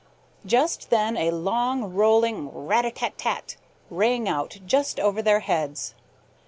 [0.47, 3.55] Just then a long, rolling rat a tat tat
[3.91, 5.93] rang out just over their heads.